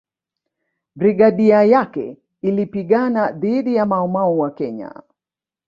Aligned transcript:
Brigadia 0.95 1.63
yake 1.63 2.17
ilipigana 2.41 3.31
dhidi 3.31 3.75
ya 3.75 3.85
Mau 3.85 4.07
Mau 4.07 4.39
wa 4.39 4.51
Kenya 4.51 5.01